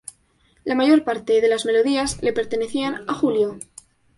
[0.63, 3.59] La mayor parte de las melodías le pertenecían a Julio.